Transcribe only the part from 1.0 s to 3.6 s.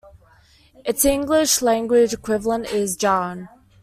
English-language equivalent is "Jaron".